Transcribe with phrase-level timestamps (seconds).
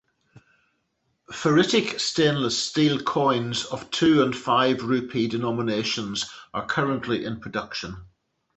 [1.31, 8.07] Ferritic Stainless Steel coins of Two and Five Rupee denominations are currently in production.